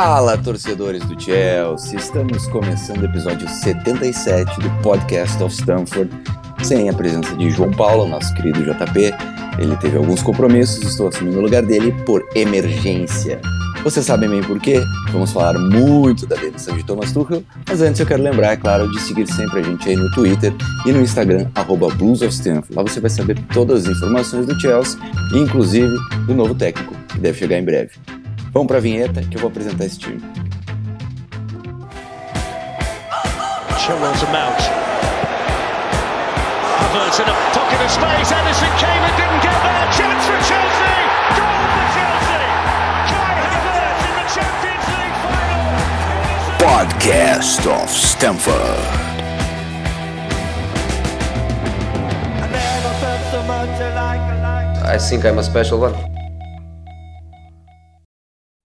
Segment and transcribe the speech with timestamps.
[0.00, 1.98] Fala, torcedores do Chelsea!
[1.98, 6.08] Estamos começando o episódio 77 do Podcast of Stanford,
[6.62, 9.12] sem a presença de João Paulo, nosso querido JP.
[9.58, 13.40] Ele teve alguns compromissos, estou assumindo o lugar dele por emergência.
[13.82, 14.80] Vocês sabem bem por quê?
[15.10, 18.88] Vamos falar muito da demissão de Thomas Tuchel, mas antes eu quero lembrar, é claro,
[18.92, 20.54] de seguir sempre a gente aí no Twitter
[20.86, 21.88] e no Instagram, arroba.
[21.88, 24.96] Lá você vai saber todas as informações do Chelsea,
[25.34, 25.92] inclusive
[26.24, 27.90] do novo técnico, que deve chegar em breve.
[28.52, 30.20] Vamos para a vinheta que eu vou apresentar esse time.
[33.78, 34.60] Chilwell to Mount.
[36.78, 38.32] Havertz in a pocket of space.
[38.32, 39.88] Anderson came and didn't get there.
[39.92, 40.96] Chance for Chelsea.
[41.36, 42.48] Goal for Chelsea.
[43.08, 45.68] Kai Havertz in the Champions League final.
[46.58, 48.84] Podcast of Stamford.
[54.84, 56.17] I think I'm a special one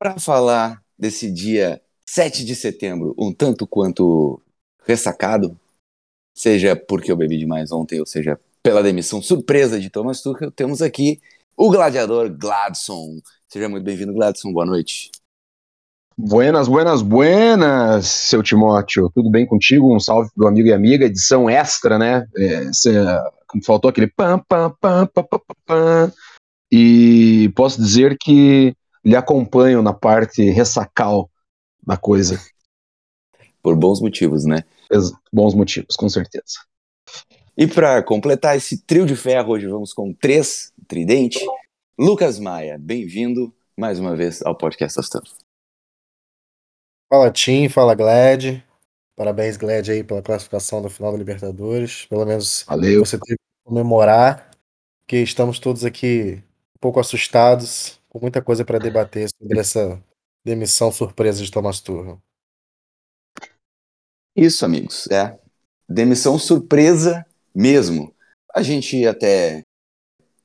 [0.03, 4.37] para falar desse dia 7 de setembro, um tanto quanto
[4.85, 5.57] ressacado,
[6.35, 10.81] seja porque eu bebi demais ontem, ou seja pela demissão surpresa de Thomas Tuchel, temos
[10.81, 11.21] aqui
[11.55, 13.21] o gladiador Gladson.
[13.47, 14.51] Seja muito bem-vindo, Gladson.
[14.51, 15.09] Boa noite.
[16.17, 19.09] Buenas, buenas, buenas, seu Timóteo.
[19.15, 19.95] Tudo bem contigo?
[19.95, 21.05] Um salve do amigo e amiga.
[21.05, 22.27] Edição extra, né?
[22.35, 22.91] É, cê,
[23.65, 26.13] faltou aquele pam, pam, pam, pam, pam, pam.
[26.69, 31.29] E posso dizer que lhe acompanham na parte ressacal
[31.85, 32.39] da coisa.
[33.61, 34.63] Por bons motivos, né?
[35.31, 36.59] Bons motivos, com certeza.
[37.57, 41.39] E para completar esse trio de ferro, hoje vamos com três tridente.
[41.97, 45.31] Lucas Maia, bem-vindo mais uma vez ao Podcast of Stuff.
[47.09, 48.63] Fala Tim, fala Glad.
[49.15, 52.05] Parabéns, Glad, aí pela classificação do final da Libertadores.
[52.05, 53.05] Pelo menos Valeu.
[53.05, 54.49] você teve que comemorar,
[55.07, 56.41] que estamos todos aqui
[56.75, 60.01] um pouco assustados com muita coisa para debater sobre essa
[60.45, 62.21] demissão surpresa de Thomas Tuchel.
[64.35, 65.39] Isso, amigos, é
[65.89, 68.13] demissão surpresa mesmo.
[68.53, 69.63] A gente até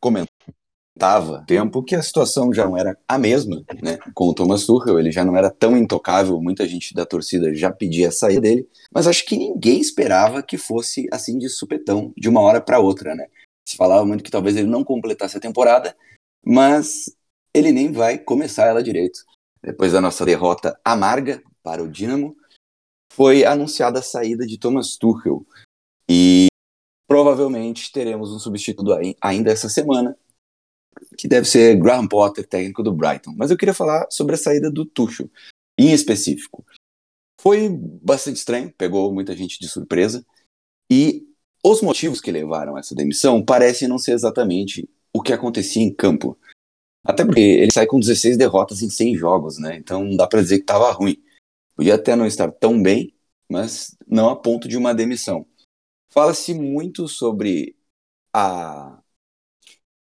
[0.00, 3.98] comentava tempo que a situação já não era a mesma, né?
[4.14, 7.70] Com o Thomas Tuchel, ele já não era tão intocável, muita gente da torcida já
[7.70, 12.28] pedia a saída dele, mas acho que ninguém esperava que fosse assim de supetão, de
[12.28, 13.26] uma hora para outra, né?
[13.66, 15.94] Se falava muito que talvez ele não completasse a temporada,
[16.42, 17.14] mas
[17.58, 19.24] ele nem vai começar ela direito.
[19.62, 22.36] Depois da nossa derrota amarga para o Dinamo,
[23.12, 25.44] foi anunciada a saída de Thomas Tuchel
[26.08, 26.46] e
[27.08, 30.16] provavelmente teremos um substituto ainda essa semana,
[31.16, 33.34] que deve ser Graham Potter, técnico do Brighton.
[33.36, 35.30] Mas eu queria falar sobre a saída do Tuchel,
[35.76, 36.64] em específico.
[37.40, 37.68] Foi
[38.02, 40.24] bastante estranho, pegou muita gente de surpresa,
[40.90, 41.26] e
[41.64, 45.92] os motivos que levaram a essa demissão parecem não ser exatamente o que acontecia em
[45.92, 46.38] campo.
[47.08, 49.76] Até porque ele sai com 16 derrotas em 100 jogos, né?
[49.78, 51.16] Então não dá para dizer que estava ruim.
[51.74, 53.14] Podia até não estar tão bem,
[53.48, 55.46] mas não a ponto de uma demissão.
[56.12, 57.74] Fala-se muito sobre
[58.30, 59.00] a,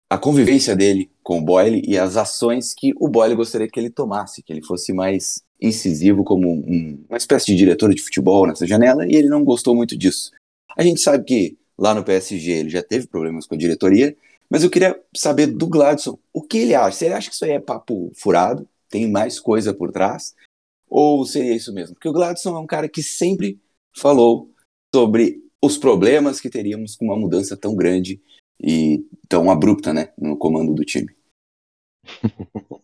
[0.10, 3.90] a convivência dele com o Boyle e as ações que o Boyle gostaria que ele
[3.90, 8.66] tomasse, que ele fosse mais incisivo como um, uma espécie de diretor de futebol nessa
[8.66, 10.32] janela, e ele não gostou muito disso.
[10.78, 14.16] A gente sabe que lá no PSG ele já teve problemas com a diretoria,
[14.50, 17.06] mas eu queria saber do Gladson, o que ele acha?
[17.06, 20.36] Ele acha que isso aí é papo furado, tem mais coisa por trás,
[20.88, 21.96] ou seria isso mesmo?
[21.96, 23.60] Porque o Gladson é um cara que sempre
[23.96, 24.52] falou
[24.94, 28.22] sobre os problemas que teríamos com uma mudança tão grande
[28.62, 31.14] e tão abrupta, né, no comando do time.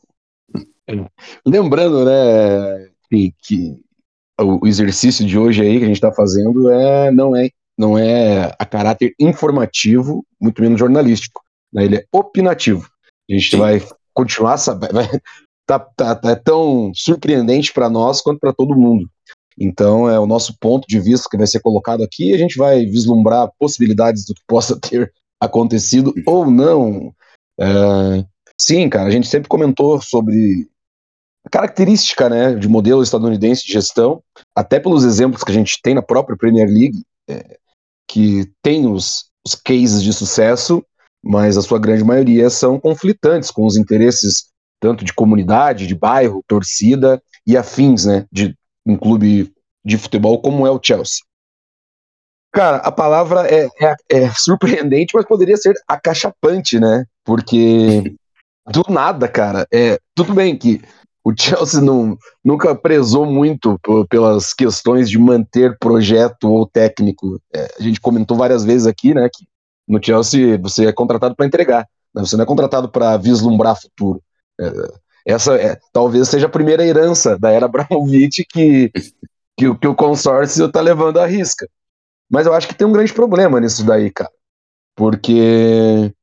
[1.45, 3.79] Lembrando, né, que, que,
[4.39, 8.53] o exercício de hoje aí que a gente está fazendo é não é não é
[8.59, 11.41] a caráter informativo, muito menos jornalístico
[11.73, 11.85] né?
[11.85, 12.87] ele é opinativo.
[13.29, 13.57] A gente Sim.
[13.57, 13.81] vai
[14.13, 14.99] continuar sabendo.
[15.63, 19.09] Tá, tá, tá, é tão surpreendente para nós quanto para todo mundo.
[19.57, 22.33] Então, é o nosso ponto de vista que vai ser colocado aqui.
[22.33, 27.13] A gente vai vislumbrar possibilidades do que possa ter acontecido ou não.
[27.59, 28.25] É,
[28.59, 30.67] sim, cara, a gente sempre comentou sobre
[31.45, 34.21] a característica né, de modelo estadunidense de gestão,
[34.55, 37.57] até pelos exemplos que a gente tem na própria Premier League, é,
[38.07, 40.83] que tem os, os cases de sucesso
[41.23, 46.43] mas a sua grande maioria são conflitantes com os interesses tanto de comunidade, de bairro,
[46.47, 49.53] torcida e afins, né, de um clube
[49.85, 51.19] de futebol como é o Chelsea.
[52.51, 57.05] Cara, a palavra é, é, é surpreendente, mas poderia ser acachapante, né?
[57.23, 58.15] Porque
[58.67, 60.81] do nada, cara, é tudo bem que
[61.23, 63.79] o Chelsea não, nunca prezou muito
[64.09, 67.39] pelas questões de manter projeto ou técnico.
[67.53, 69.45] É, a gente comentou várias vezes aqui, né, que
[69.91, 71.87] no Chelsea, você é contratado para entregar.
[72.15, 72.21] Né?
[72.21, 74.21] Você não é contratado para vislumbrar futuro.
[74.59, 74.71] É,
[75.25, 78.89] essa é, talvez seja a primeira herança da era Abramovich que,
[79.57, 81.67] que, que o consórcio está levando à risca.
[82.29, 84.31] Mas eu acho que tem um grande problema nisso daí, cara.
[84.95, 86.13] Porque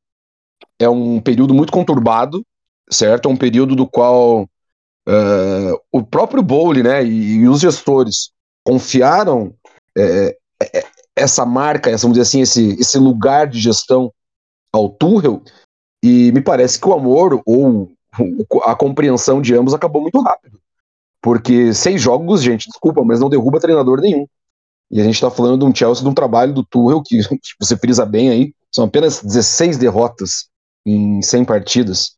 [0.78, 2.42] é um período muito conturbado,
[2.90, 3.28] certo?
[3.28, 8.30] É um período do qual uh, o próprio Bowley né, e, e os gestores
[8.64, 9.54] confiaram
[9.96, 10.36] é,
[11.18, 14.12] essa marca, essa, vamos dizer assim, esse, esse lugar de gestão
[14.72, 15.42] ao Tuchel,
[16.02, 17.90] e me parece que o amor ou
[18.64, 20.58] a compreensão de ambos acabou muito rápido.
[21.20, 24.26] Porque seis jogos, gente, desculpa, mas não derruba treinador nenhum.
[24.90, 27.20] E a gente está falando de um Chelsea, de um trabalho do Tuchel, que
[27.60, 30.48] você frisa bem aí, são apenas 16 derrotas
[30.86, 32.16] em 100 partidas.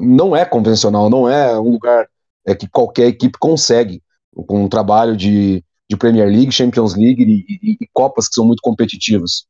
[0.00, 2.06] Não é convencional, não é um lugar
[2.46, 4.02] é, que qualquer equipe consegue,
[4.46, 8.46] com um trabalho de, de Premier League, Champions League e, e, e Copas que são
[8.46, 9.44] muito competitivas.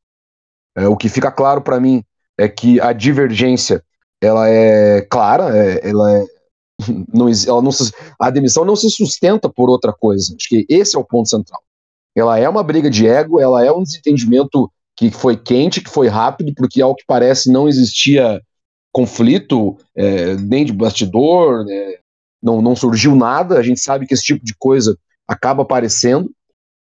[0.75, 2.03] É, o que fica claro para mim
[2.37, 3.83] é que a divergência
[4.21, 6.25] ela é clara, é, ela é
[7.13, 10.35] não, ela não se, a demissão não se sustenta por outra coisa.
[10.35, 11.61] Acho que esse é o ponto central.
[12.15, 16.07] Ela é uma briga de ego, ela é um desentendimento que foi quente, que foi
[16.07, 18.41] rápido, porque ao que parece não existia
[18.93, 21.95] conflito é, nem de bastidor, né,
[22.41, 23.57] não, não surgiu nada.
[23.57, 26.29] A gente sabe que esse tipo de coisa acaba aparecendo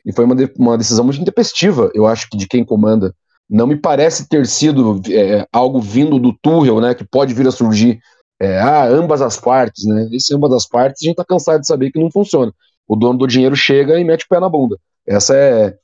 [0.05, 3.13] e foi uma, de, uma decisão muito intempestiva, eu acho que de quem comanda
[3.49, 7.51] não me parece ter sido é, algo vindo do Tuchel, né, que pode vir a
[7.51, 7.99] surgir,
[8.39, 11.67] é, ah, ambas as partes, né, esse ambas as partes a gente está cansado de
[11.67, 12.51] saber que não funciona.
[12.87, 14.77] O dono do dinheiro chega e mete o pé na bunda.
[15.07, 15.75] Essa é,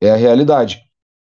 [0.00, 0.80] é a realidade.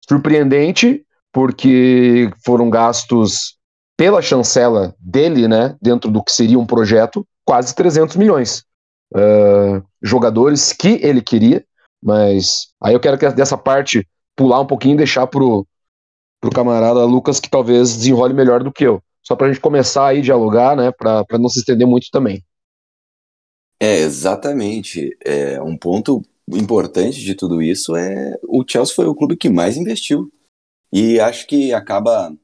[0.08, 3.56] Surpreendente, porque foram gastos
[3.96, 8.64] pela chancela dele, né, dentro do que seria um projeto, quase 300 milhões.
[9.14, 11.64] Uh, jogadores que ele queria,
[12.02, 14.06] mas aí eu quero que dessa parte
[14.36, 15.66] pular um pouquinho e deixar pro,
[16.40, 19.02] pro camarada Lucas, que talvez desenrole melhor do que eu.
[19.22, 22.42] Só para a gente começar aí a dialogar, né, para não se estender muito também.
[23.78, 25.16] É, exatamente.
[25.24, 29.76] É, um ponto importante de tudo isso é o Chelsea foi o clube que mais
[29.76, 30.30] investiu.
[30.92, 32.34] E acho que acaba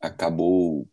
[0.00, 0.86] acabou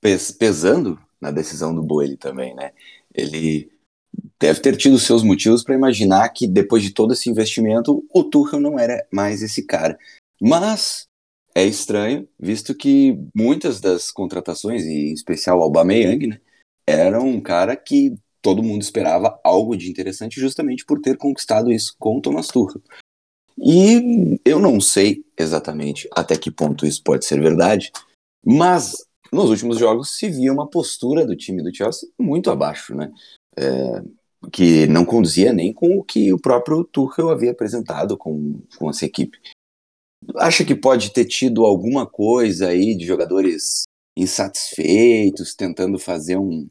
[0.00, 2.72] pes, pesando na decisão do Boeli também, né?
[3.14, 3.70] Ele
[4.40, 8.60] deve ter tido seus motivos para imaginar que depois de todo esse investimento, o Tuchel
[8.60, 9.98] não era mais esse cara.
[10.40, 11.06] Mas
[11.54, 16.40] é estranho, visto que muitas das contratações, em especial o Aubameyang, né,
[16.86, 21.94] era um cara que todo mundo esperava algo de interessante justamente por ter conquistado isso
[21.98, 22.80] com o Thomas Tuchel.
[23.60, 27.90] E eu não sei exatamente até que ponto isso pode ser verdade,
[28.44, 28.96] mas
[29.32, 33.12] nos últimos jogos se via uma postura do time do Chelsea muito abaixo, né?
[33.58, 34.02] É,
[34.52, 39.04] que não conduzia nem com o que o próprio Tuchel havia apresentado com, com essa
[39.04, 39.38] equipe.
[40.36, 43.82] Acha que pode ter tido alguma coisa aí de jogadores
[44.16, 46.68] insatisfeitos, tentando fazer um.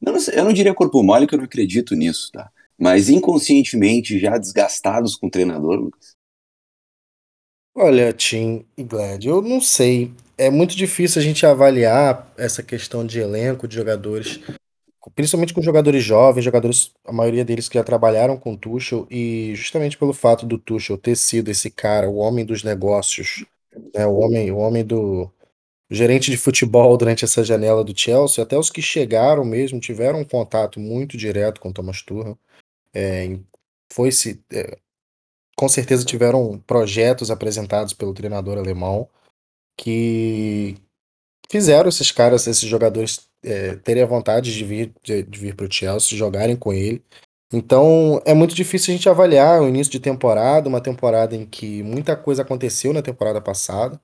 [0.00, 2.50] Eu não, eu não diria corpo mole, que eu não acredito nisso, tá?
[2.78, 6.10] Mas inconscientemente já desgastados com o treinador, Lucas?
[7.74, 10.12] Olha, Tim e Glad, eu não sei.
[10.38, 14.40] É muito difícil a gente avaliar essa questão de elenco, de jogadores,
[15.14, 19.54] principalmente com jogadores jovens, jogadores, a maioria deles que já trabalharam com o Tuchel, e
[19.54, 23.44] justamente pelo fato do Tuchel ter sido esse cara, o homem dos negócios,
[23.94, 25.30] né, o homem, o homem do
[25.90, 30.24] gerente de futebol durante essa janela do Chelsea, até os que chegaram mesmo tiveram um
[30.24, 32.38] contato muito direto com o Thomas Tuchel.
[32.94, 33.38] É,
[33.92, 34.78] foi se é,
[35.56, 39.08] com certeza tiveram projetos apresentados pelo treinador alemão
[39.76, 40.76] que
[41.48, 45.66] fizeram esses caras, esses jogadores é, terem a vontade de vir, de, de vir para
[45.66, 47.02] o Chelsea, jogarem com ele.
[47.52, 51.82] Então é muito difícil a gente avaliar o início de temporada, uma temporada em que
[51.82, 54.00] muita coisa aconteceu na temporada passada.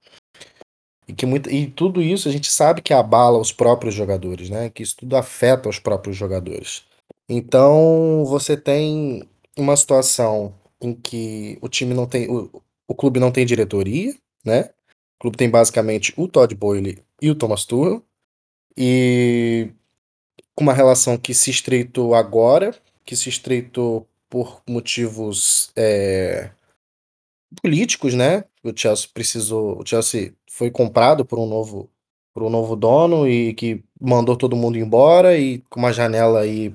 [1.08, 4.70] E, que muito, e tudo isso a gente sabe que abala os próprios jogadores, né?
[4.70, 6.84] Que isso tudo afeta os próprios jogadores.
[7.28, 12.30] Então você tem uma situação em que o time não tem.
[12.30, 14.70] O, o clube não tem diretoria, né?
[15.22, 18.02] O clube tem basicamente o Todd Boyle e o Thomas Tuchel.
[18.76, 19.70] E
[20.52, 22.74] com uma relação que se estreitou agora,
[23.04, 26.50] que se estreitou por motivos é,
[27.62, 28.42] políticos, né?
[28.64, 31.88] O Chelsea precisou, o Chelsea foi comprado por um novo
[32.34, 36.74] por um novo dono e que mandou todo mundo embora e com uma janela aí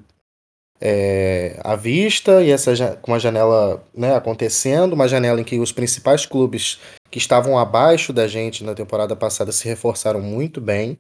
[0.80, 5.74] é, à vista e essa com uma janela né, acontecendo, uma janela em que os
[5.74, 11.00] principais clubes que estavam abaixo da gente na temporada passada se reforçaram muito bem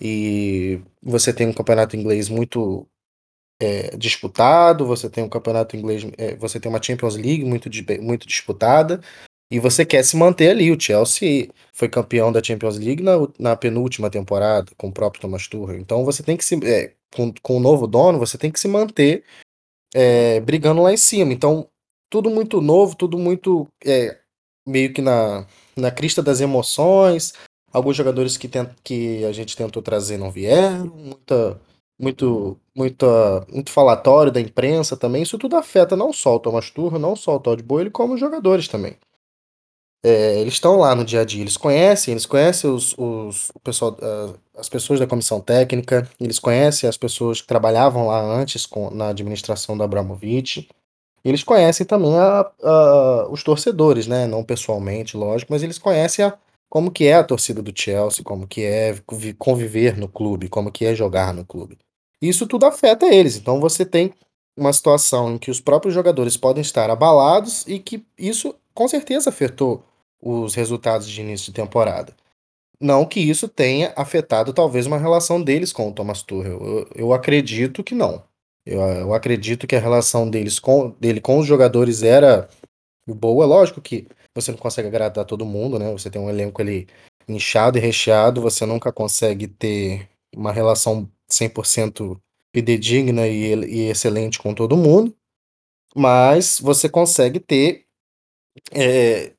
[0.00, 2.86] e você tem um campeonato inglês muito
[3.60, 7.68] é, disputado, você tem um campeonato inglês, é, você tem uma Champions League muito,
[8.00, 9.00] muito disputada,
[9.50, 10.70] E você quer se manter ali.
[10.70, 15.48] O Chelsea foi campeão da Champions League na, na penúltima temporada, com o próprio Thomas
[15.48, 15.78] Tuchel.
[15.78, 16.56] Então você tem que se.
[16.66, 19.24] É, com, com o novo dono, você tem que se manter
[19.94, 21.32] é, brigando lá em cima.
[21.32, 21.68] Então,
[22.10, 23.66] tudo muito novo, tudo muito.
[23.84, 24.17] É,
[24.68, 25.46] meio que na,
[25.76, 27.34] na crista das emoções.
[27.72, 30.86] Alguns jogadores que, tent, que a gente tentou trazer não vieram.
[30.86, 31.60] Muita
[31.98, 33.06] muito, muito,
[33.52, 35.22] muito falatório da imprensa também.
[35.22, 38.20] Isso tudo afeta não só o Thomas Tuchel, não só o Todd Boyle, como os
[38.20, 38.96] jogadores também.
[40.04, 43.58] É, eles estão lá no dia a dia, eles conhecem, eles conhecem os, os o
[43.58, 48.64] pessoal, uh, as pessoas da comissão técnica, eles conhecem as pessoas que trabalhavam lá antes
[48.64, 50.68] com, na administração da Abramovich.
[51.28, 54.26] Eles conhecem também a, a, os torcedores, né?
[54.26, 56.36] Não pessoalmente, lógico, mas eles conhecem a,
[56.68, 58.96] como que é a torcida do Chelsea, como que é
[59.38, 61.78] conviver no clube, como que é jogar no clube.
[62.20, 63.36] Isso tudo afeta eles.
[63.36, 64.12] Então você tem
[64.56, 69.30] uma situação em que os próprios jogadores podem estar abalados e que isso com certeza
[69.30, 69.84] afetou
[70.20, 72.14] os resultados de início de temporada.
[72.80, 76.60] Não que isso tenha afetado talvez uma relação deles com o Thomas Tuchel.
[76.64, 78.22] Eu, eu acredito que não.
[78.68, 82.46] Eu, eu, acredito que a relação deles com, dele com os jogadores era
[83.06, 83.46] boa.
[83.46, 85.90] Lógico que você não consegue agradar todo mundo, né?
[85.92, 86.86] Você tem um elenco ali
[87.26, 90.06] inchado e recheado, você nunca consegue ter
[90.36, 92.20] uma relação 100%
[92.54, 95.16] fidedigna e, e excelente com todo mundo,
[95.96, 97.86] mas você consegue ter
[98.70, 99.32] é,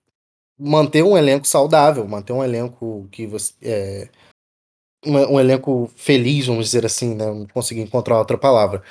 [0.57, 4.09] manter um elenco saudável, manter um elenco que você é,
[5.05, 7.27] um, um, elenco feliz, vamos dizer assim, né?
[7.27, 8.83] Não consegui encontrar outra palavra.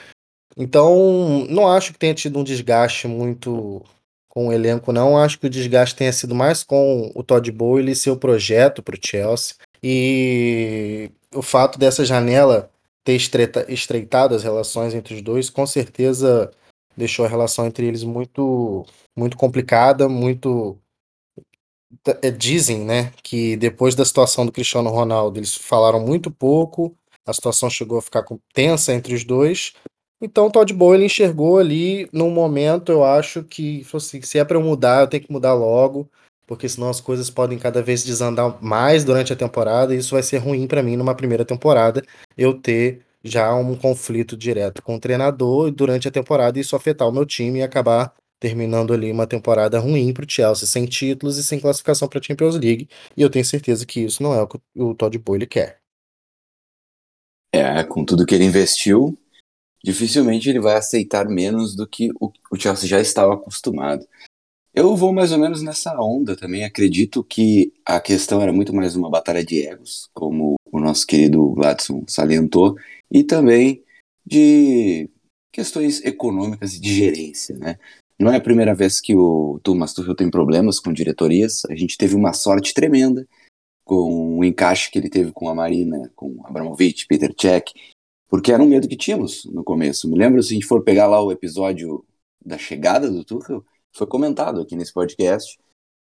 [0.59, 3.83] Então, não acho que tenha tido um desgaste muito
[4.29, 5.17] com o elenco, não.
[5.17, 8.97] Acho que o desgaste tenha sido mais com o Todd Bowley e seu projeto para
[8.97, 9.55] o Chelsea.
[9.83, 12.71] E o fato dessa janela
[13.05, 16.50] ter estreita, estreitado as relações entre os dois, com certeza
[16.97, 18.85] deixou a relação entre eles muito,
[19.17, 20.77] muito complicada, muito.
[22.21, 27.33] É, dizem, né, que depois da situação do Cristiano Ronaldo, eles falaram muito pouco, a
[27.33, 29.73] situação chegou a ficar tensa entre os dois.
[30.21, 34.57] Então o Todd Bowles enxergou ali num momento, eu acho que assim, se é para
[34.57, 36.11] eu mudar, eu tenho que mudar logo
[36.49, 40.23] porque senão as coisas podem cada vez desandar mais durante a temporada e isso vai
[40.23, 42.03] ser ruim para mim numa primeira temporada
[42.39, 47.07] eu ter já um conflito direto com o treinador durante a temporada e isso afetar
[47.07, 51.37] o meu time e acabar terminando ali uma temporada ruim para o Chelsea, sem títulos
[51.37, 52.89] e sem classificação para a Champions League.
[53.17, 55.81] E eu tenho certeza que isso não é o que o Todd Boyle quer.
[57.53, 59.19] É, com tudo que ele investiu,
[59.82, 64.06] dificilmente ele vai aceitar menos do que o, o Chelsea já estava acostumado.
[64.75, 66.64] Eu vou mais ou menos nessa onda também.
[66.64, 71.50] Acredito que a questão era muito mais uma batalha de egos, como o nosso querido
[71.50, 72.76] Gladson salientou,
[73.11, 73.82] e também
[74.25, 75.11] de
[75.50, 77.78] questões econômicas e de gerência, né?
[78.18, 81.64] Não é a primeira vez que o Thomas Tuchel tem problemas com diretorias.
[81.66, 83.26] A gente teve uma sorte tremenda
[83.85, 87.73] com o encaixe que ele teve com a Marina, com Abramovich, Peter Cech,
[88.28, 90.08] porque era um medo que tínhamos no começo.
[90.08, 92.04] Me lembro, se a gente for pegar lá o episódio
[92.44, 95.58] da chegada do Tuchel, foi comentado aqui nesse podcast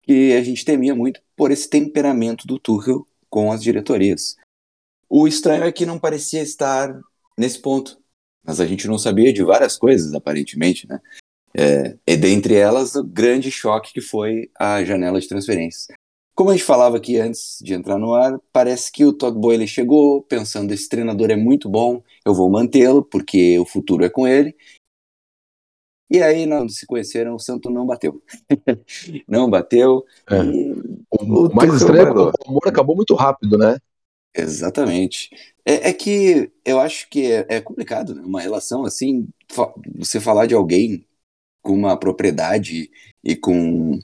[0.03, 4.35] que a gente temia muito por esse temperamento do Tuchel com as diretorias.
[5.09, 6.99] O estranho é que não parecia estar
[7.37, 7.99] nesse ponto,
[8.43, 10.99] mas a gente não sabia de várias coisas, aparentemente, né?
[11.53, 15.87] É, e dentre elas, o grande choque que foi a janela de transferências.
[16.41, 19.67] Como a gente falava aqui antes de entrar no ar, parece que o Todd Boyle
[19.67, 24.27] chegou pensando: esse treinador é muito bom, eu vou mantê-lo porque o futuro é com
[24.27, 24.55] ele,
[26.10, 28.24] e aí, não se conheceram, o santo não bateu.
[29.29, 30.03] não bateu.
[30.27, 30.41] É.
[31.12, 33.77] O, o mais estranho é o amor acabou muito rápido, né?
[34.33, 35.29] Exatamente.
[35.63, 38.24] É, é que eu acho que é, é complicado, né?
[38.25, 41.05] Uma relação assim, fa você falar de alguém
[41.62, 42.89] com uma propriedade
[43.24, 44.00] e com,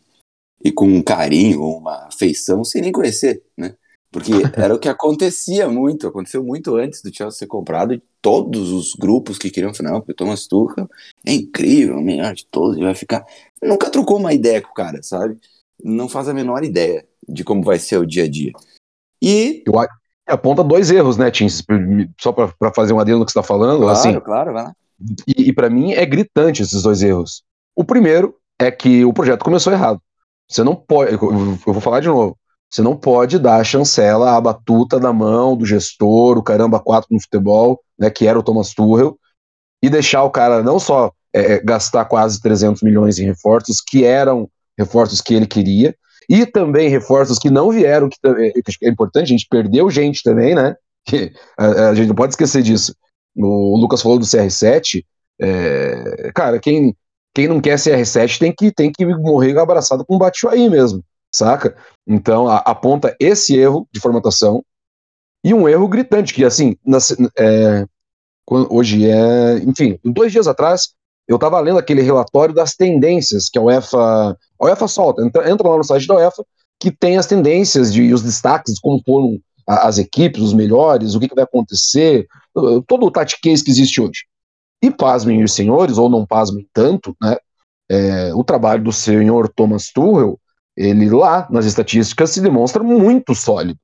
[0.63, 3.75] e com um carinho, uma afeição, sem nem conhecer, né?
[4.11, 8.71] Porque era o que acontecia muito, aconteceu muito antes do Chelsea ser comprado, e todos
[8.71, 10.89] os grupos que queriam final, porque o Thomas Tuchel
[11.25, 13.25] é incrível, o melhor de todos, ele vai ficar...
[13.61, 15.37] Nunca trocou uma ideia com o cara, sabe?
[15.83, 18.51] Não faz a menor ideia de como vai ser o dia a dia.
[19.21, 19.63] E...
[19.65, 19.73] Eu
[20.27, 21.47] aponta dois erros, né, Tim?
[22.19, 23.81] Só para fazer um adendo no que você está falando.
[23.81, 24.75] Claro, assim, claro, vai lá.
[25.27, 27.43] E, e para mim é gritante esses dois erros.
[27.75, 30.01] O primeiro é que o projeto começou errado.
[30.49, 31.13] Você não pode.
[31.13, 32.37] Eu vou falar de novo.
[32.69, 37.07] Você não pode dar a chancela, a batuta na mão do gestor, o caramba quatro
[37.11, 39.17] no futebol, né, que era o Thomas Tuchel,
[39.81, 44.03] e deixar o cara não só é, é gastar quase 300 milhões em reforços, que
[44.03, 45.95] eram reforços que ele queria,
[46.29, 48.51] e também reforços que não vieram, que é,
[48.83, 50.75] é importante, a gente perdeu gente também, né?
[51.57, 52.93] A, a gente não pode esquecer disso.
[53.33, 55.05] O Lucas falou do CR7,
[55.39, 56.93] é, cara, quem
[57.37, 61.77] quem não quer CR7 tem que, tem que morrer abraçado com um Batshuayi mesmo, saca?
[62.07, 64.63] Então, a, aponta esse erro de formatação
[65.45, 66.97] e um erro gritante, que assim, na,
[67.37, 67.85] é,
[68.49, 70.95] hoje é, enfim, dois dias atrás,
[71.27, 75.69] eu estava lendo aquele relatório das tendências que a UEFA, a UEFA solta, entra, entra
[75.69, 76.43] lá no site da UEFA,
[76.81, 81.19] que tem as tendências de, e os destaques, como foram as equipes, os melhores, o
[81.19, 82.25] que, que vai acontecer,
[82.87, 84.21] todo o tatiquês que existe hoje.
[84.81, 87.37] E pasmem os senhores, ou não pasmem tanto, né?
[87.89, 90.39] É, o trabalho do senhor Thomas Tuchel,
[90.75, 93.79] ele lá nas estatísticas se demonstra muito sólido.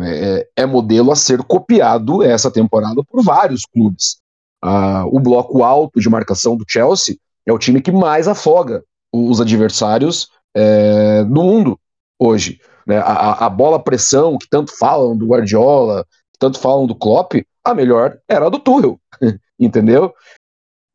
[0.00, 4.18] É, é modelo a ser copiado essa temporada por vários clubes.
[4.62, 7.16] Ah, o bloco alto de marcação do Chelsea
[7.46, 8.82] é o time que mais afoga
[9.12, 11.78] os adversários é, no mundo
[12.18, 12.60] hoje.
[12.86, 12.98] Né?
[12.98, 17.74] A, a, bola pressão que tanto falam do Guardiola, que tanto falam do Klopp, a
[17.74, 19.00] melhor era a do Tuchel.
[19.58, 20.12] Entendeu?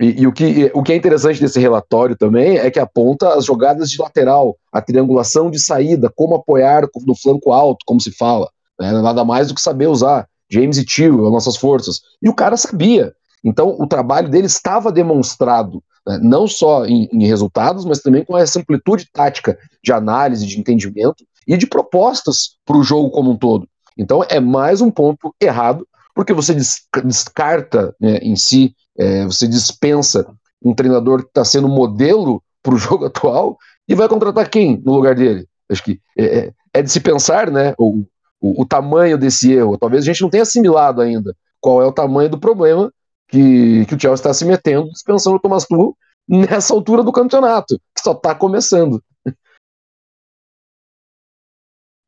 [0.01, 3.46] E, e, o, que, o que é interessante desse relatório também é que aponta as
[3.46, 8.50] jogadas de lateral, a triangulação de saída, como apoiar no flanco alto, como se fala.
[8.79, 8.91] Né?
[8.91, 12.01] Nada mais do que saber usar James e Tio, as nossas forças.
[12.22, 13.13] E o cara sabia.
[13.43, 16.20] Então o trabalho dele estava demonstrado, né?
[16.22, 21.24] não só em, em resultados, mas também com essa amplitude tática de análise, de entendimento
[21.48, 23.67] e de propostas para o jogo como um todo.
[23.98, 26.55] Então é mais um ponto errado porque você
[27.03, 30.25] descarta né, em si, é, você dispensa
[30.63, 34.93] um treinador que está sendo modelo para o jogo atual e vai contratar quem no
[34.93, 35.48] lugar dele?
[35.70, 38.05] Acho que é, é, é de se pensar né, o,
[38.39, 39.77] o, o, tamanho desse erro.
[39.77, 42.93] Talvez a gente não tenha assimilado ainda qual é o tamanho do problema
[43.27, 47.79] que, que o Chelsea está se metendo, dispensando o Thomas Tuchel nessa altura do campeonato,
[47.96, 49.03] que só está começando.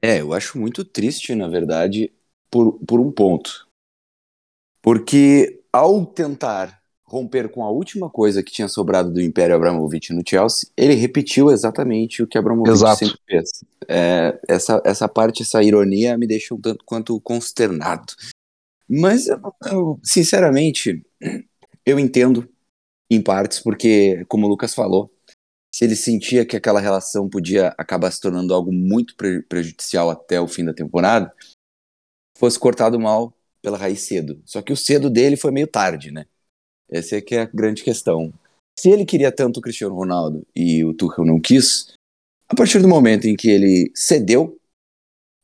[0.01, 2.13] É, eu acho muito triste, na verdade,
[2.51, 3.64] por, por um ponto.
[4.85, 10.21] Porque ao tentar romper com a última coisa que tinha sobrado do Império Abramovich no
[10.23, 12.99] Chelsea, ele repetiu exatamente o que Abramovich Exato.
[12.99, 13.49] sempre fez.
[13.89, 18.13] É, essa, essa parte, essa ironia me deixa um tanto quanto consternado.
[18.87, 19.39] Mas, eu,
[19.71, 21.03] eu, sinceramente,
[21.83, 22.47] eu entendo
[23.09, 25.11] em partes, porque, como o Lucas falou,
[25.73, 29.15] se ele sentia que aquela relação podia acabar se tornando algo muito
[29.49, 31.33] prejudicial até o fim da temporada,
[32.37, 33.34] fosse cortado mal
[33.65, 34.39] pela raiz cedo.
[34.45, 36.27] Só que o cedo dele foi meio tarde, né?
[36.87, 38.31] Essa é que é a grande questão.
[38.79, 41.93] Se ele queria tanto o Cristiano Ronaldo e o Tuchel não quis,
[42.47, 44.55] a partir do momento em que ele cedeu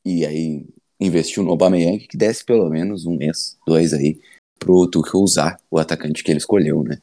[0.06, 0.64] e aí
[1.00, 4.20] investiu no Aubameyang, que desse pelo menos um mês, dois aí,
[4.56, 6.98] pro Tuchel usar o atacante que ele escolheu, né?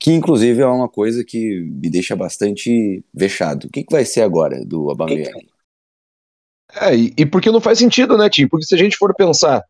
[0.00, 3.66] Que inclusive é uma coisa que me deixa bastante vexado.
[3.66, 5.46] O que, que vai ser agora do Aubameyang?
[6.72, 8.48] É, e, e porque não faz sentido, né, Tim?
[8.48, 9.62] Porque se a gente for pensar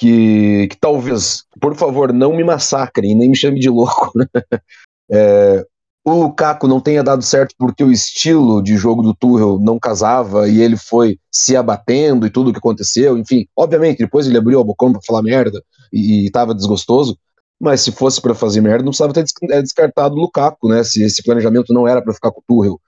[0.00, 4.12] que, que talvez, por favor, não me massacrem, nem me chame de louco.
[5.12, 5.66] É,
[6.04, 10.48] o Lukaku não tenha dado certo porque o estilo de jogo do Tuchel não casava
[10.48, 14.60] e ele foi se abatendo e tudo o que aconteceu, enfim, obviamente depois ele abriu
[14.60, 15.60] a bocão para falar merda
[15.92, 17.18] e, estava desgostoso,
[17.60, 20.84] mas se fosse para fazer merda não precisava ter é, descartado o Lukaku, né?
[20.84, 22.80] Se esse planejamento não era para ficar com o Tuchel,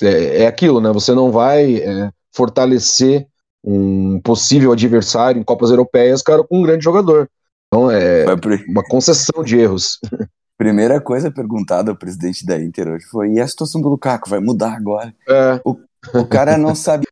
[0.00, 0.92] é, é aquilo, né?
[0.92, 3.26] Você não vai é, fortalecer
[3.64, 7.28] um possível adversário em Copas Europeias, cara, com um grande jogador.
[7.68, 8.24] Então é
[8.68, 9.98] uma concessão de erros.
[10.58, 14.38] Primeira coisa perguntada ao presidente da Inter hoje foi: e a situação do Lukaku vai
[14.38, 15.14] mudar agora?
[15.28, 15.60] É.
[15.64, 15.76] O,
[16.14, 17.08] o cara não sabia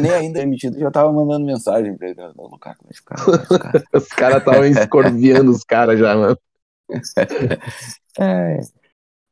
[0.00, 3.16] nem ainda emitido, já tava mandando mensagem pra ele: o Lukaku vai ficar.
[3.24, 3.82] Vai ficar.
[3.94, 6.38] os caras estavam escorviando os caras já, mano.
[8.16, 8.60] É.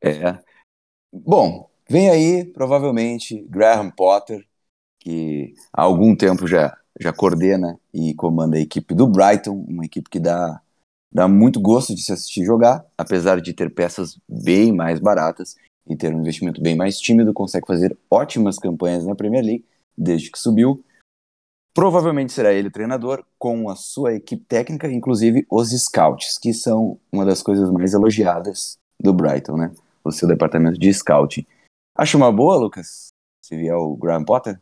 [0.03, 0.39] é.
[1.13, 4.45] Bom, vem aí, provavelmente, Graham Potter
[5.03, 10.09] que há algum tempo já, já coordena e comanda a equipe do Brighton, uma equipe
[10.09, 10.61] que dá,
[11.13, 15.95] dá muito gosto de se assistir jogar, apesar de ter peças bem mais baratas e
[15.95, 19.65] ter um investimento bem mais tímido, consegue fazer ótimas campanhas na Premier League
[19.97, 20.81] desde que subiu.
[21.73, 26.97] Provavelmente será ele o treinador, com a sua equipe técnica, inclusive os scouts, que são
[27.11, 29.71] uma das coisas mais elogiadas do Brighton, né?
[30.03, 31.45] O seu departamento de scouting.
[31.97, 33.07] Acho uma boa, Lucas?
[33.43, 34.61] Se vier o Graham Potter?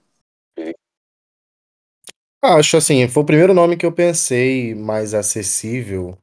[2.44, 6.18] Acho assim, foi o primeiro nome que eu pensei mais acessível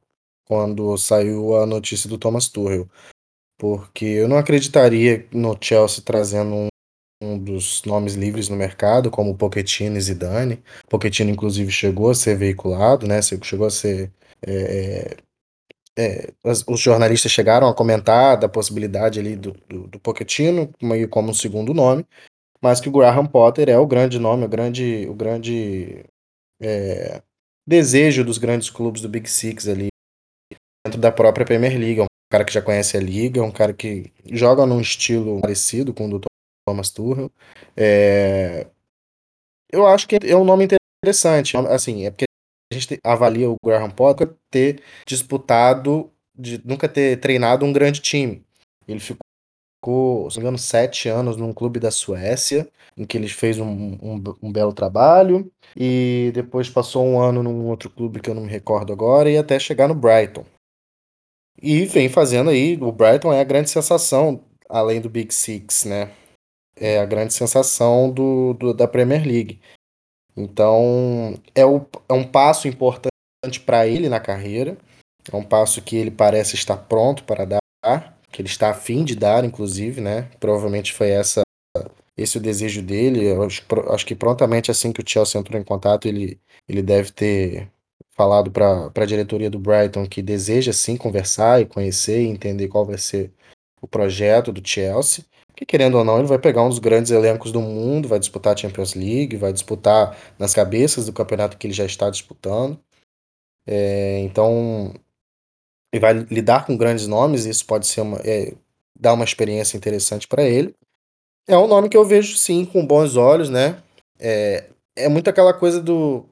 [0.45, 2.89] quando saiu a notícia do Thomas Tuchel,
[3.57, 6.67] porque eu não acreditaria no Chelsea trazendo um,
[7.23, 10.61] um dos nomes livres no mercado, como Pochettino e Zidane.
[10.89, 13.21] Pochettino, inclusive, chegou a ser veiculado, né?
[13.21, 14.11] Chegou a ser.
[14.45, 15.15] É,
[15.97, 21.29] é, os jornalistas chegaram a comentar da possibilidade ali do, do, do Pochettino, meio como
[21.29, 22.05] um segundo nome
[22.61, 26.05] mas que o Graham Potter é o grande nome, o grande, o grande
[26.61, 27.21] é,
[27.67, 29.87] desejo dos grandes clubes do Big Six ali
[30.85, 32.05] dentro da própria Premier League.
[32.31, 36.19] cara que já conhece a liga, um cara que joga num estilo parecido com o
[36.19, 36.21] do
[36.67, 37.31] Thomas Tuchel.
[37.75, 38.67] É...
[39.71, 40.67] Eu acho que é um nome
[41.03, 41.55] interessante.
[41.57, 42.25] Assim, é porque
[42.71, 48.43] a gente avalia o Graham Potter ter disputado, de nunca ter treinado um grande time.
[48.87, 49.21] Ele ficou,
[50.29, 53.97] se não me engano, sete anos num clube da Suécia, em que ele fez um,
[54.01, 58.43] um, um, belo trabalho, e depois passou um ano num outro clube que eu não
[58.43, 60.45] me recordo agora, e até chegar no Brighton.
[61.61, 66.11] E vem fazendo aí, o Brighton é a grande sensação, além do Big Six, né?
[66.75, 69.59] É a grande sensação do, do da Premier League.
[70.35, 74.77] Então, é, o, é um passo importante para ele na carreira.
[75.31, 77.59] É um passo que ele parece estar pronto para dar,
[78.31, 80.29] que ele está afim de dar, inclusive, né?
[80.39, 81.41] Provavelmente foi essa
[82.21, 83.25] esse o desejo dele.
[83.25, 87.11] Eu acho, acho que prontamente assim que o Chelsea entrou em contato, ele, ele deve
[87.11, 87.69] ter
[88.11, 92.85] falado para a diretoria do Brighton que deseja sim conversar e conhecer e entender qual
[92.85, 93.31] vai ser
[93.81, 95.25] o projeto do Chelsea.
[95.55, 98.53] Que querendo ou não, ele vai pegar um dos grandes elencos do mundo, vai disputar
[98.53, 102.79] a Champions League, vai disputar nas cabeças do campeonato que ele já está disputando.
[103.65, 104.93] É, então,
[105.91, 108.53] ele vai lidar com grandes nomes, isso pode ser uma, é,
[108.99, 110.73] dar uma experiência interessante para ele.
[111.47, 113.81] É um nome que eu vejo sim com bons olhos, né?
[114.19, 116.25] É, é muito aquela coisa do.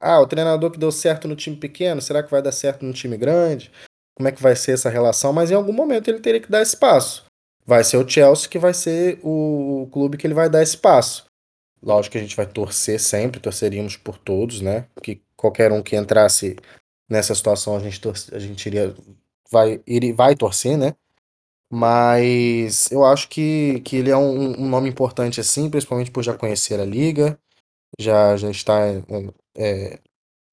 [0.00, 2.92] Ah, o treinador que deu certo no time pequeno, será que vai dar certo no
[2.92, 3.70] time grande?
[4.16, 5.32] Como é que vai ser essa relação?
[5.32, 7.24] Mas em algum momento ele teria que dar espaço
[7.66, 11.24] vai ser o Chelsea que vai ser o clube que ele vai dar esse passo.
[11.82, 14.86] Lógico que a gente vai torcer sempre, torceríamos por todos, né?
[15.02, 16.56] Que qualquer um que entrasse
[17.08, 18.00] nessa situação a gente,
[18.32, 18.94] a gente iria,
[19.50, 20.94] vai, iria, vai torcer, né?
[21.70, 26.34] Mas eu acho que, que ele é um, um nome importante assim, principalmente por já
[26.34, 27.38] conhecer a liga,
[27.98, 28.80] já, já está
[29.56, 29.98] é,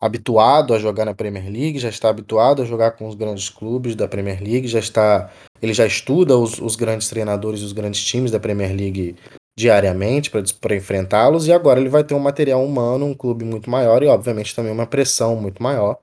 [0.01, 3.95] habituado a jogar na Premier League, já está habituado a jogar com os grandes clubes
[3.95, 8.03] da Premier League, já está, ele já estuda os, os grandes treinadores e os grandes
[8.03, 9.15] times da Premier League
[9.55, 14.01] diariamente para enfrentá-los e agora ele vai ter um material humano, um clube muito maior
[14.01, 15.99] e obviamente também uma pressão muito maior,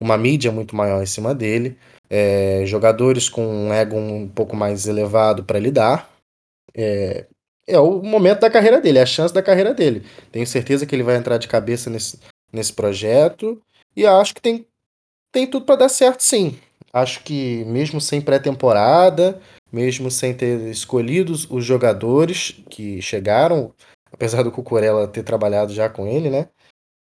[0.00, 1.76] uma mídia muito maior em cima dele,
[2.08, 6.10] é, jogadores com um ego um pouco mais elevado para lidar.
[6.74, 7.26] É,
[7.66, 10.04] é o momento da carreira dele, é a chance da carreira dele.
[10.32, 12.18] Tenho certeza que ele vai entrar de cabeça nesse,
[12.52, 13.60] nesse projeto
[13.96, 14.66] e acho que tem,
[15.32, 16.58] tem tudo para dar certo sim.
[16.92, 19.40] Acho que mesmo sem pré-temporada,
[19.72, 23.72] mesmo sem ter escolhido os jogadores que chegaram,
[24.12, 26.48] apesar do Cucurella ter trabalhado já com ele, né?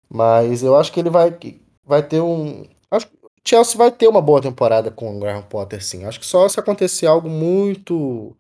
[0.09, 1.37] Mas eu acho que ele vai,
[1.85, 2.65] vai ter um.
[2.91, 6.05] Acho que o Chelsea vai ter uma boa temporada com o Graham Potter, sim.
[6.05, 8.35] Acho que só se acontecer algo muito.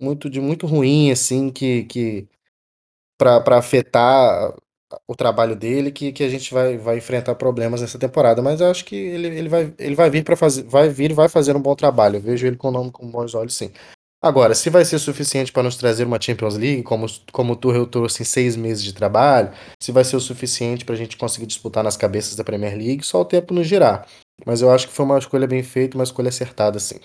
[0.00, 2.28] Muito de muito ruim, assim, que, que
[3.18, 4.54] para afetar
[5.06, 8.70] o trabalho dele que, que a gente vai, vai enfrentar problemas nessa temporada, mas eu
[8.70, 11.62] acho que ele, ele, vai, ele vai vir para fazer, vai vir vai fazer um
[11.62, 12.16] bom trabalho.
[12.16, 13.70] Eu vejo ele com com bons olhos, sim.
[14.24, 17.88] Agora, se vai ser suficiente para nos trazer uma Champions League, como, como o Tuchel
[17.88, 19.50] trouxe em seis meses de trabalho,
[19.82, 23.04] se vai ser o suficiente para a gente conseguir disputar nas cabeças da Premier League,
[23.04, 24.06] só o tempo nos girar.
[24.46, 27.00] Mas eu acho que foi uma escolha bem feita, uma escolha acertada, sim.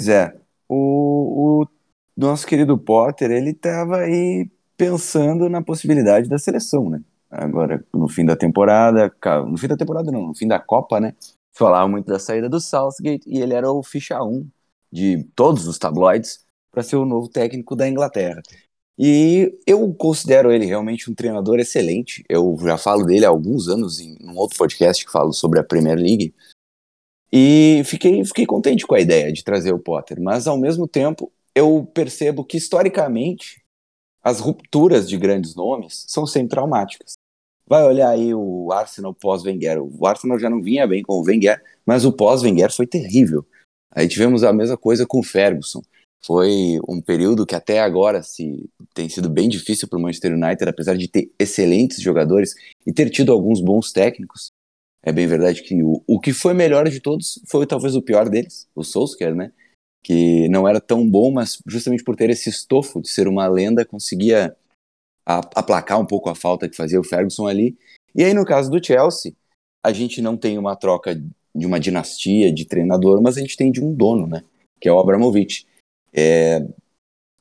[0.00, 0.34] Zé,
[0.66, 1.68] o, o
[2.16, 7.02] nosso querido Potter, ele estava aí pensando na possibilidade da seleção, né?
[7.30, 9.14] Agora, no fim da temporada,
[9.46, 11.14] no fim da temporada não, no fim da Copa, né?
[11.52, 14.48] Falava muito da saída do Southgate e ele era o ficha 1
[14.94, 18.40] de todos os tabloides para ser o novo técnico da Inglaterra.
[18.96, 22.24] E eu considero ele realmente um treinador excelente.
[22.28, 25.64] Eu já falo dele há alguns anos em um outro podcast que falo sobre a
[25.64, 26.32] Premier League.
[27.32, 31.32] E fiquei, fiquei contente com a ideia de trazer o Potter, mas ao mesmo tempo
[31.52, 33.64] eu percebo que historicamente
[34.22, 37.14] as rupturas de grandes nomes são sempre traumáticas.
[37.66, 39.82] Vai olhar aí o Arsenal pós-Wenger.
[39.82, 43.44] O Arsenal já não vinha bem com o Wenger, mas o pós-Wenger foi terrível.
[43.94, 45.82] Aí tivemos a mesma coisa com o Ferguson.
[46.24, 50.68] Foi um período que até agora se tem sido bem difícil para o Manchester United,
[50.68, 52.54] apesar de ter excelentes jogadores
[52.86, 54.48] e ter tido alguns bons técnicos.
[55.02, 58.28] É bem verdade que o, o que foi melhor de todos foi talvez o pior
[58.30, 59.52] deles, o Solskjaer, né?
[60.04, 63.86] que não era tão bom, mas justamente por ter esse estofo de ser uma lenda,
[63.86, 64.54] conseguia
[65.24, 67.74] aplacar um pouco a falta que fazia o Ferguson ali.
[68.14, 69.34] E aí, no caso do Chelsea,
[69.82, 71.18] a gente não tem uma troca
[71.54, 74.42] de uma dinastia de treinador, mas a gente tem de um dono, né?
[74.80, 75.66] Que é o Abramovich.
[76.12, 76.66] É,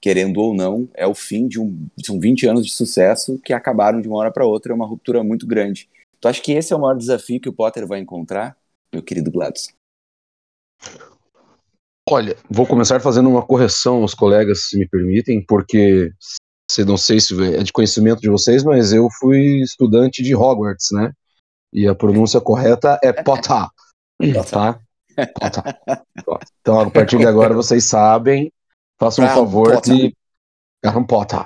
[0.01, 1.87] querendo ou não, é o fim de um.
[2.03, 5.23] São 20 anos de sucesso que acabaram de uma hora para outra, é uma ruptura
[5.23, 5.89] muito grande.
[6.19, 8.57] Tu acha que esse é o maior desafio que o Potter vai encontrar,
[8.91, 9.73] meu querido Gladys?
[12.09, 16.11] Olha, vou começar fazendo uma correção aos colegas, se me permitem, porque
[16.69, 20.89] se não sei se é de conhecimento de vocês, mas eu fui estudante de Hogwarts,
[20.91, 21.13] né?
[21.71, 23.67] E a pronúncia correta é Potter,
[24.31, 24.79] tá?
[25.39, 25.63] Potter.
[26.61, 28.51] Então, a partir de agora, vocês sabem,
[28.99, 29.95] façam um Graham favor Potter.
[29.95, 30.15] de
[30.83, 31.45] Graham Potter,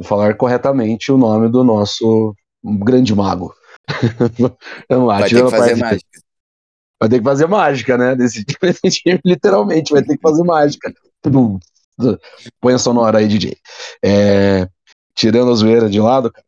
[0.00, 2.34] de falar corretamente o nome do nosso
[2.64, 3.54] grande mago.
[4.90, 6.20] Vamos lá, Vai ter que fazer parte- mágica.
[6.98, 8.16] Vai ter que fazer mágica, né?
[8.16, 10.92] Desse time, time, literalmente, vai ter que fazer mágica.
[12.60, 13.56] Põe a sonora aí, DJ.
[14.04, 14.68] É,
[15.14, 16.46] tirando a zoeira de lado, cara.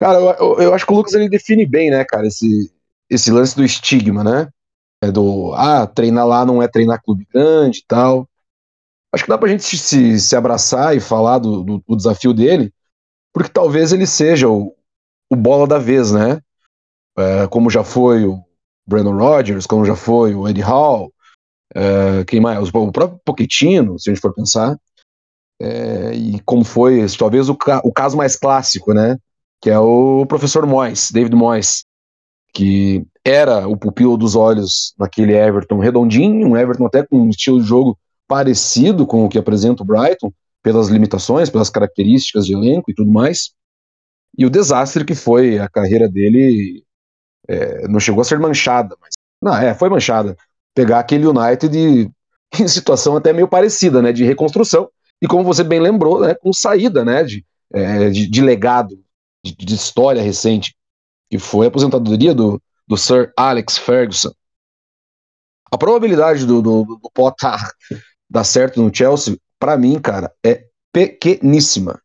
[0.00, 2.72] Cara, eu, eu- eu acho que o Lucas ele define bem, né, cara, esse,
[3.10, 4.48] esse lance do estigma, né?
[5.02, 8.28] É do, ah, treinar lá não é treinar clube grande e tal.
[9.12, 12.72] Acho que dá pra gente se, se, abraçar e falar do, do, do desafio dele,
[13.32, 14.74] porque talvez ele seja o,
[15.30, 16.40] o bola da vez, né?
[17.16, 18.42] É, como já foi o
[18.86, 21.12] Brandon Rodgers, como já foi o Eddie Hall,
[21.74, 22.68] é, quem mais?
[22.68, 24.78] O próprio Pochettino, se a gente for pensar,
[25.60, 29.18] é, e como foi, talvez o, ca- o caso mais clássico, né?
[29.60, 31.84] Que é o professor Moyes, David Moyes,
[32.54, 37.60] que era o pupilo dos olhos naquele Everton redondinho, um Everton até com um estilo
[37.60, 42.90] de jogo parecido com o que apresenta o Brighton, pelas limitações, pelas características de elenco
[42.90, 43.52] e tudo mais.
[44.36, 46.84] E o desastre que foi a carreira dele
[47.48, 50.36] é, não chegou a ser manchada, mas não, é, foi manchada.
[50.74, 52.10] Pegar aquele United e-
[52.60, 54.88] em situação até meio parecida, né, de reconstrução
[55.20, 58.98] e como você bem lembrou, né, com saída, né, de, é, de, de legado,
[59.44, 60.74] de, de história recente,
[61.30, 64.32] que foi a aposentadoria do, do Sir Alex Ferguson.
[65.70, 67.50] A probabilidade do, do, do Potter
[68.30, 72.00] dar certo no Chelsea, para mim, cara, é pequeníssima.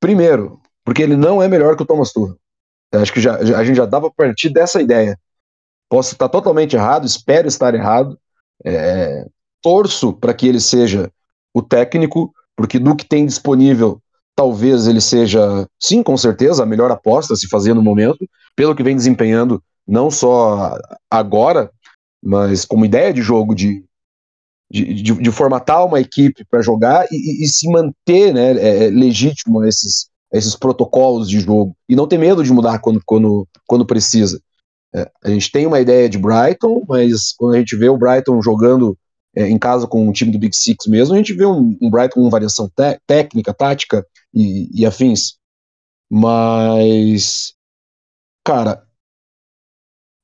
[0.00, 2.36] Primeiro, porque ele não é melhor que o Thomas Tuchel.
[2.94, 5.18] Acho que já, já- a gente já dava a partir dessa ideia.
[5.90, 8.18] Posso estar totalmente errado, espero estar errado.
[8.64, 9.26] É,
[9.62, 11.10] torço para que ele seja
[11.54, 14.00] o técnico, porque do que tem disponível,
[14.36, 18.74] talvez ele seja, sim, com certeza, a melhor aposta a se fazer no momento, pelo
[18.74, 20.76] que vem desempenhando, não só
[21.10, 21.70] agora,
[22.22, 23.84] mas como ideia de jogo, de,
[24.70, 28.52] de, de, de formatar uma equipe para jogar e, e- se manter né,
[28.86, 33.00] é, legítimo a esses, esses protocolos de jogo e não ter medo de mudar quando,
[33.04, 34.40] quando, quando precisa.
[34.94, 38.40] É, a gente tem uma ideia de Brighton, mas quando a gente vê o Brighton
[38.42, 38.96] jogando
[39.34, 41.90] é, em casa com o time do Big Six mesmo, a gente vê um, um
[41.90, 45.36] Brighton com variação té- técnica, tática e, e afins.
[46.10, 47.54] Mas,
[48.44, 48.86] cara,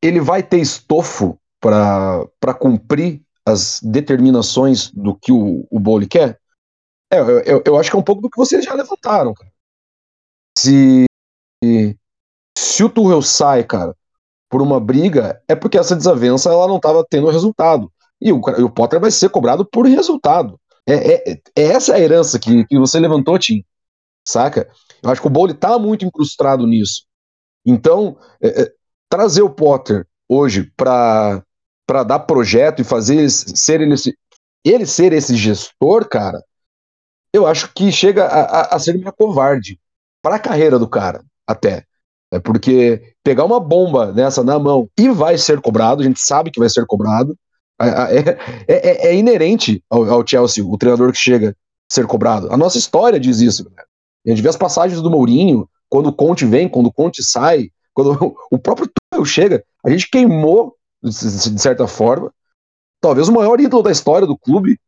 [0.03, 6.39] ele vai ter estofo para cumprir as determinações do que o, o Bowley quer?
[7.11, 9.51] É, eu, eu, acho que é um pouco do que vocês já levantaram, cara.
[10.59, 11.07] Se,
[12.57, 13.97] se o Tuchel sai, cara,
[14.51, 17.91] por uma briga, é porque essa desavença ela não estava tendo resultado.
[18.21, 20.61] E o, o Potter vai ser cobrado por resultado.
[20.87, 23.65] É, é, é essa a herança que, que você levantou, Tim.
[24.27, 24.71] Saca?
[25.03, 27.05] Eu acho que o Bowley tá muito incrustado nisso.
[27.65, 28.73] Então, é, é,
[29.09, 31.43] trazer o Potter hoje para
[31.87, 33.95] para dar projeto e fazer ele ser ele,
[34.63, 36.43] ele ser esse gestor, cara,
[37.33, 39.81] eu acho que chega a, a, a ser meio covarde
[40.23, 41.85] para a carreira do cara, até.
[42.31, 46.51] É porque pegar uma bomba dessa na mão e vai ser cobrado, a gente sabe
[46.51, 47.35] que vai ser cobrado,
[47.81, 51.55] é, é, é inerente ao, ao, Chelsea, o treinador que chega a
[51.95, 52.53] ser cobrado.
[52.53, 53.65] A nossa história diz isso.
[53.65, 53.83] Né?
[54.27, 57.71] A gente vê as passagens do Mourinho, quando o Conte vem, quando o Conte sai,
[57.99, 62.33] quando o próprio Tuchel chega, a gente queimou, de certa forma,
[63.01, 64.79] talvez o maior ídolo da história do clube,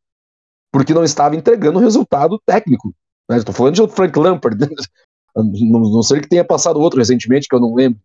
[0.73, 2.95] porque não estava entregando o resultado técnico.
[3.29, 3.39] Né?
[3.39, 4.57] Estou falando de Frank Lampard,
[5.35, 8.01] não, não sei que tenha passado outro recentemente, que eu não lembro.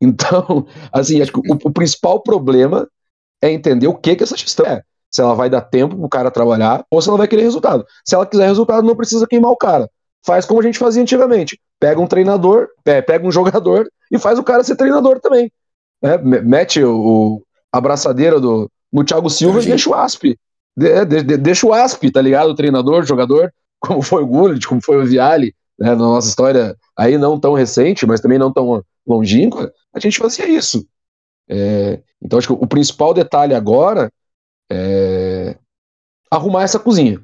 [0.00, 2.88] Então, assim, acho que o, o principal problema
[3.42, 4.82] é entender o que que essa gestão é.
[5.10, 7.84] Se ela vai dar tempo pro cara trabalhar ou se ela vai querer resultado.
[8.02, 9.90] Se ela quiser resultado, não precisa queimar o cara.
[10.24, 11.60] Faz como a gente fazia antigamente.
[11.82, 15.50] Pega um treinador, pega um jogador e faz o cara ser treinador também.
[16.00, 17.42] É, mete o,
[17.72, 20.38] a braçadeira do, no Thiago Silva e deixa o Asp.
[20.76, 22.50] De, de, de, deixa o Asp, tá ligado?
[22.50, 26.28] O treinador, o jogador, como foi o Gullit, como foi o Viali, né, na nossa
[26.28, 30.86] história aí não tão recente, mas também não tão longínqua, a gente fazia isso.
[31.48, 34.08] É, então acho que o principal detalhe agora
[34.70, 35.56] é
[36.30, 37.20] arrumar essa cozinha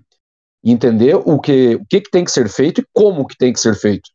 [0.64, 3.52] e entender o que, o que, que tem que ser feito e como que tem
[3.52, 4.10] que ser feito.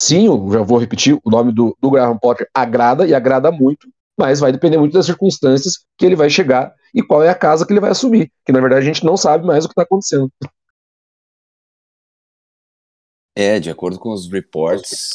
[0.00, 3.86] Sim, eu já vou repetir, o nome do, do Graham Potter agrada e agrada muito,
[4.18, 7.66] mas vai depender muito das circunstâncias que ele vai chegar e qual é a casa
[7.66, 9.82] que ele vai assumir, que na verdade a gente não sabe mais o que está
[9.82, 10.32] acontecendo.
[13.36, 15.10] É, de acordo com os reports,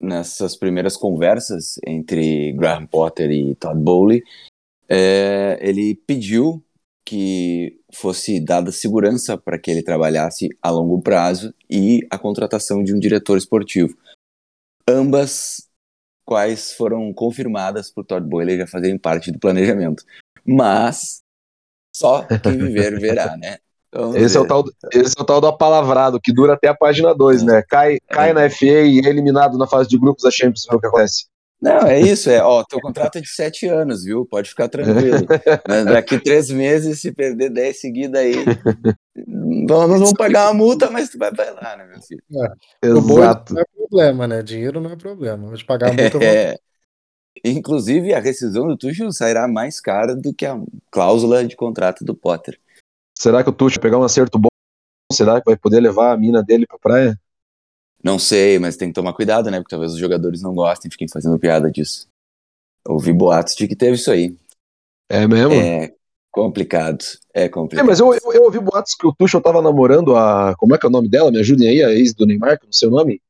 [0.00, 4.22] nessas primeiras conversas entre Graham Potter e Todd Bowley,
[4.88, 6.62] é, ele pediu
[7.04, 12.94] que fosse dada segurança para que ele trabalhasse a longo prazo e a contratação de
[12.94, 13.96] um diretor esportivo.
[14.88, 15.68] Ambas
[16.24, 20.04] quais foram confirmadas por Todd Bowley já fazerem parte do planejamento.
[20.44, 21.22] Mas
[21.94, 23.58] só quem viver verá, né?
[24.14, 27.14] Esse é, o tal, esse é o tal do apalavrado, que dura até a página
[27.14, 27.44] 2, é.
[27.46, 27.62] né?
[27.66, 28.32] Cai, cai é.
[28.34, 31.26] na FA e é eliminado na fase de grupos da Champions, ver o que acontece.
[31.66, 34.24] Não, é isso, é, ó, teu contrato é de sete anos, viu?
[34.24, 35.26] Pode ficar tranquilo.
[35.68, 38.36] Mas daqui três meses, se perder dez seguidas aí,
[39.26, 42.22] nós vamos pagar uma multa, mas tu vai, lá, né, meu filho?
[42.32, 42.86] É.
[42.86, 43.52] Exato.
[43.54, 44.42] Não é problema, né?
[44.44, 45.48] Dinheiro não é problema.
[45.48, 46.24] Vou te pagar a multa.
[46.24, 46.56] É.
[47.44, 50.56] Inclusive, a rescisão do Tuchel sairá mais cara do que a
[50.90, 52.60] cláusula de contrato do Potter.
[53.18, 54.48] Será que o Tuchel pegar um acerto bom,
[55.12, 57.20] será que vai poder levar a mina dele pra praia?
[58.06, 59.58] Não sei, mas tem que tomar cuidado, né?
[59.58, 62.06] Porque talvez os jogadores não gostem, fiquem fazendo piada disso.
[62.86, 64.32] Ouvi boatos de que teve isso aí.
[65.08, 65.52] É mesmo?
[65.54, 65.92] É
[66.30, 67.04] complicado.
[67.34, 67.84] É complicado.
[67.84, 70.54] É, mas eu, eu, eu, ouvi boatos que o Tuchel tava namorando a.
[70.56, 71.32] Como é que é o nome dela?
[71.32, 73.20] Me ajudem aí, a ex do Neymar, que não sei o nome.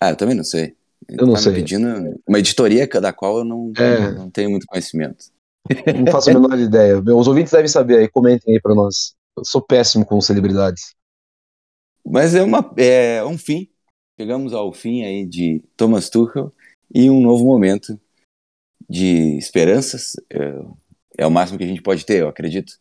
[0.00, 0.76] Ah, eu também não sei.
[1.08, 1.54] Ele eu não tá sei.
[1.54, 4.12] pedindo uma editoria da qual eu não, é.
[4.12, 5.24] não tenho muito conhecimento.
[5.96, 6.96] Não faço a menor ideia.
[7.00, 9.16] Os ouvintes devem saber aí, comentem aí pra nós.
[9.36, 10.96] Eu sou péssimo com celebridades.
[12.10, 13.68] Mas é, uma, é um fim.
[14.18, 16.52] Chegamos ao fim aí de Thomas Tuchel
[16.92, 18.00] e um novo momento
[18.88, 20.12] de esperanças.
[20.30, 20.60] É,
[21.18, 22.72] é o máximo que a gente pode ter, eu acredito.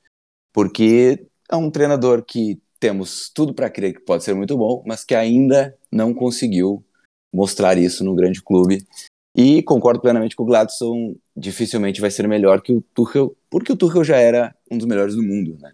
[0.53, 5.03] Porque é um treinador que temos tudo para crer que pode ser muito bom, mas
[5.03, 6.83] que ainda não conseguiu
[7.33, 8.85] mostrar isso no grande clube.
[9.35, 13.77] E concordo plenamente com o Gladson, dificilmente vai ser melhor que o Tuchel, porque o
[13.77, 15.73] Tuchel já era um dos melhores do mundo, né?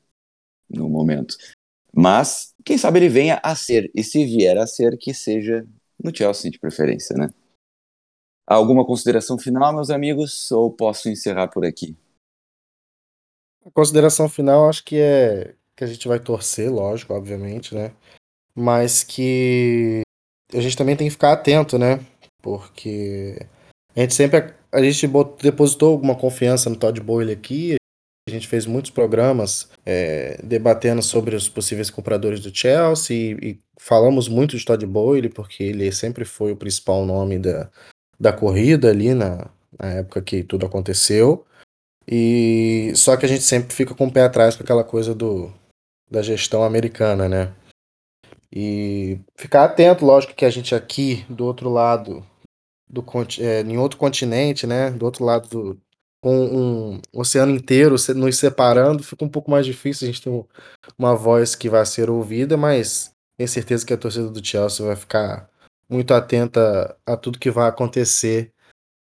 [0.69, 1.37] No momento.
[1.95, 5.67] Mas, quem sabe ele venha a ser, e se vier a ser, que seja
[6.03, 7.29] no Chelsea de preferência, né?
[8.47, 11.95] Alguma consideração final, meus amigos, ou posso encerrar por aqui?
[13.65, 17.93] A consideração final acho que é que a gente vai torcer, lógico, obviamente, né?
[18.55, 20.01] Mas que
[20.53, 21.99] a gente também tem que ficar atento, né?
[22.41, 23.37] Porque
[23.95, 25.07] a gente sempre a gente
[25.41, 27.75] depositou alguma confiança no Todd Boyle aqui,
[28.27, 33.59] a gente fez muitos programas é, debatendo sobre os possíveis compradores do Chelsea e, e
[33.77, 37.69] falamos muito de Todd Boyle, porque ele sempre foi o principal nome da,
[38.17, 41.45] da corrida ali na, na época que tudo aconteceu.
[42.07, 45.51] E só que a gente sempre fica com o pé atrás com aquela coisa do,
[46.09, 47.53] da gestão americana, né?
[48.51, 52.25] E ficar atento, lógico que a gente aqui do outro lado
[52.89, 53.03] do
[53.39, 55.81] é, em outro continente, né, do outro lado do,
[56.23, 60.29] com um oceano inteiro nos separando, fica um pouco mais difícil a gente ter
[60.97, 64.95] uma voz que vai ser ouvida, mas tenho certeza que a torcida do Chelsea vai
[64.95, 65.49] ficar
[65.89, 68.52] muito atenta a tudo que vai acontecer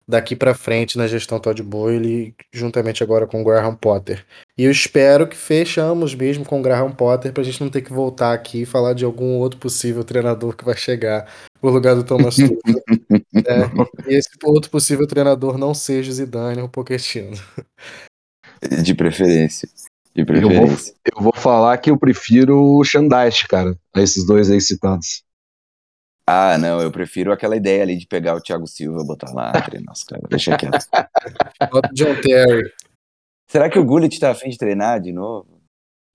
[0.09, 4.25] daqui para frente na gestão Todd Boyle, juntamente agora com o Graham Potter.
[4.57, 7.83] E eu espero que fechamos mesmo com o Graham Potter para a gente não ter
[7.83, 11.93] que voltar aqui e falar de algum outro possível treinador que vai chegar no lugar
[11.93, 12.57] do Thomas Tuchel.
[13.45, 17.37] é, e esse outro possível treinador não seja o Zidane ou Pochettino.
[18.83, 19.69] De preferência.
[20.15, 20.95] De preferência.
[21.05, 24.59] Eu vou, eu vou falar que eu prefiro o Shandaish, cara, a esses dois aí
[24.59, 25.23] citados.
[26.31, 29.91] Ah, não, eu prefiro aquela ideia ali de pegar o Thiago Silva, botar lá, treinar
[29.91, 30.77] os caras, deixa quieto.
[31.71, 32.71] Bota o John Terry.
[33.49, 35.59] Será que o Gullit tá afim de treinar de novo?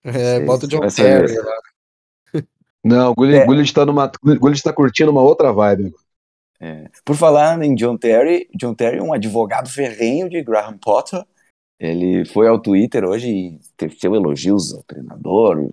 [0.04, 2.42] É, bota o John Terry lá.
[2.84, 3.44] Não, o Gullit, é.
[3.44, 5.92] Gullit, tá numa, Gullit tá curtindo uma outra vibe.
[6.60, 6.88] É.
[7.04, 11.24] Por falar em John Terry, John Terry é um advogado ferrenho de Graham Potter.
[11.80, 15.72] Ele foi ao Twitter hoje e teceu elogios ao treinador.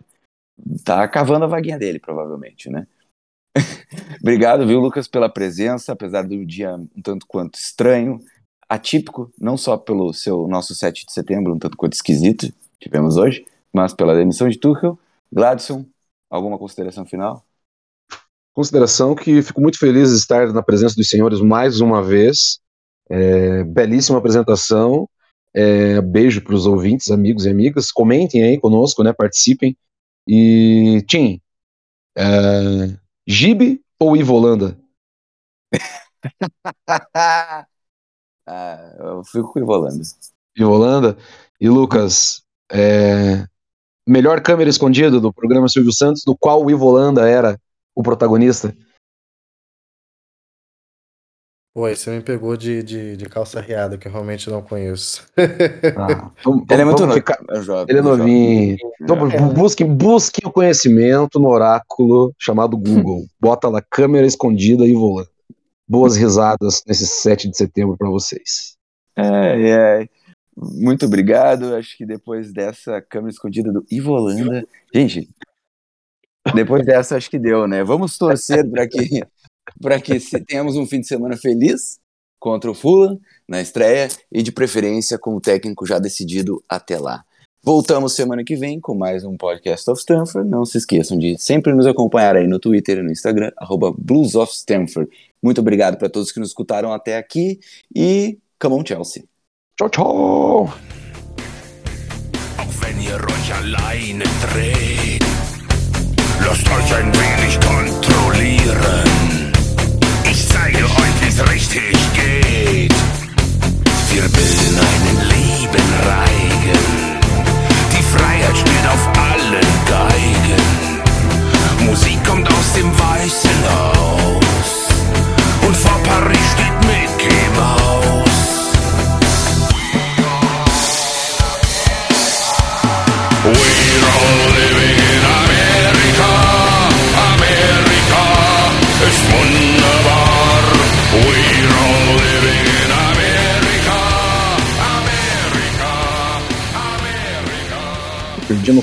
[0.84, 2.88] Tá cavando a vaguinha dele, provavelmente, né?
[4.21, 8.19] Obrigado, viu, Lucas, pela presença, apesar do dia um tanto quanto estranho,
[8.69, 13.45] atípico, não só pelo seu nosso 7 de setembro, um tanto quanto esquisito, tivemos hoje,
[13.73, 14.97] mas pela demissão de Tuchel.
[15.31, 15.85] Gladson,
[16.29, 17.45] alguma consideração final?
[18.53, 22.59] Consideração que fico muito feliz de estar na presença dos senhores mais uma vez.
[23.09, 25.07] É, belíssima apresentação.
[25.53, 27.91] É, beijo para os ouvintes, amigos e amigas.
[27.91, 29.13] Comentem aí conosco, né?
[29.13, 29.75] Participem.
[30.27, 31.41] E, Tim,
[32.17, 34.77] é, Gibe ou Ivolanda?
[37.15, 37.65] ah,
[38.99, 40.03] eu fico com Ivolanda.
[40.57, 41.17] Ivolanda?
[41.59, 43.45] E Lucas, é...
[44.07, 47.59] melhor câmera escondida do programa Silvio Santos, do qual o Ivolanda era
[47.95, 48.76] o protagonista?
[51.74, 55.26] Pô, você me pegou de, de, de, calça riada, que eu realmente não conheço.
[55.95, 56.30] Ah,
[56.69, 57.13] ele é muito novo.
[57.13, 57.39] Ficar...
[57.49, 58.78] É jovem, ele é novinho.
[59.01, 59.39] Então, é.
[59.53, 63.26] busquem, busquem o conhecimento no oráculo chamado Google.
[63.39, 65.30] Bota lá câmera escondida e voando.
[65.88, 68.76] Boas risadas nesse 7 de setembro para vocês.
[69.15, 70.09] É, é.
[70.57, 71.74] Muito obrigado.
[71.76, 74.67] Acho que depois dessa câmera escondida do Ivolanda.
[74.93, 75.30] Gente,
[76.53, 77.82] depois dessa acho que deu, né?
[77.82, 79.24] Vamos torcer para que
[79.80, 81.99] para que tenhamos um fim de semana feliz
[82.39, 87.24] contra o Fulham na estreia e de preferência com o técnico já decidido até lá.
[87.63, 90.49] Voltamos semana que vem com mais um podcast of Stanford.
[90.49, 94.34] Não se esqueçam de sempre nos acompanhar aí no Twitter e no Instagram, arroba Blues
[94.34, 95.09] of Stanford.
[95.43, 97.59] Muito obrigado para todos que nos escutaram até aqui
[97.95, 99.24] e come on Chelsea.
[99.78, 100.74] Tchau, tchau!
[103.61, 105.24] Alleine dreht,
[106.43, 109.30] lasst euch ein wenig kontrollieren.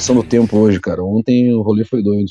[0.08, 1.04] Do tempo hoje, cara.
[1.04, 2.30] Ontem o rolê foi doido.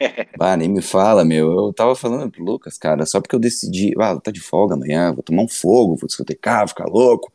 [0.40, 1.52] Ah, nem me fala, meu.
[1.52, 5.12] Eu tava falando pro Lucas, cara, só porque eu decidi, ah, tá de folga amanhã,
[5.12, 7.32] vou tomar um fogo, vou discotecar, ficar louco.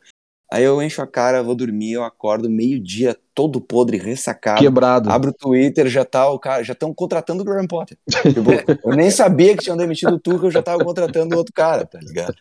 [0.52, 4.60] Aí eu encho a cara, vou dormir, eu acordo meio-dia, todo podre, ressacado.
[4.60, 5.10] Quebrado.
[5.10, 7.96] Abro o Twitter, já tá o cara, já estão contratando o Graham Potter.
[8.10, 8.50] Tipo,
[8.84, 11.98] eu nem sabia que tinham demitido o Tuchel, eu já tava contratando outro cara, tá
[12.00, 12.34] ligado?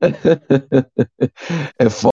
[1.78, 2.15] É foda.